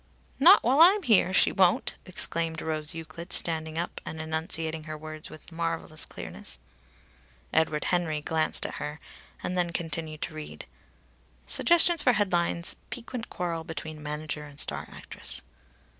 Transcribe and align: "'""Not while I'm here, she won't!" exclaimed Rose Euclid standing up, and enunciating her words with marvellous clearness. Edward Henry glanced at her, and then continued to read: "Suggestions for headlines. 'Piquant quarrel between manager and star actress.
"'""Not 0.39 0.63
while 0.63 0.79
I'm 0.81 1.03
here, 1.03 1.31
she 1.31 1.51
won't!" 1.51 1.93
exclaimed 2.07 2.59
Rose 2.59 2.95
Euclid 2.95 3.31
standing 3.31 3.77
up, 3.77 4.01
and 4.03 4.19
enunciating 4.19 4.85
her 4.85 4.97
words 4.97 5.29
with 5.29 5.51
marvellous 5.51 6.07
clearness. 6.07 6.57
Edward 7.53 7.83
Henry 7.83 8.19
glanced 8.19 8.65
at 8.65 8.73
her, 8.81 8.99
and 9.43 9.55
then 9.55 9.69
continued 9.69 10.23
to 10.23 10.33
read: 10.33 10.65
"Suggestions 11.45 12.01
for 12.01 12.13
headlines. 12.13 12.77
'Piquant 12.89 13.29
quarrel 13.29 13.63
between 13.63 14.01
manager 14.01 14.41
and 14.41 14.59
star 14.59 14.89
actress. 14.91 15.43